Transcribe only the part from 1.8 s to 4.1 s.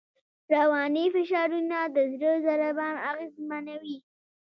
د زړه ضربان اغېزمنوي.